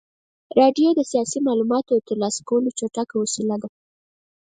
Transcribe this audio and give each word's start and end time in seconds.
راډیو 0.59 0.89
د 0.95 1.01
سیاسي 1.11 1.39
معلوماتو 1.47 1.91
د 1.97 2.03
ترلاسه 2.09 2.41
کولو 2.49 2.69
چټکه 2.79 3.15
وسیله 3.23 3.55
وه. 3.61 3.69